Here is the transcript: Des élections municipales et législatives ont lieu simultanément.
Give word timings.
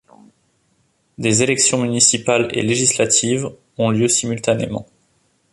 Des 1.19 1.43
élections 1.43 1.79
municipales 1.83 2.47
et 2.57 2.63
législatives 2.63 3.51
ont 3.77 3.91
lieu 3.91 4.07
simultanément. 4.07 4.87